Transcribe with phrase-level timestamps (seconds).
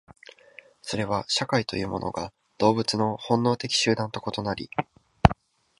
[0.81, 4.71] それは社会というものが動物の本能的集団と異なり、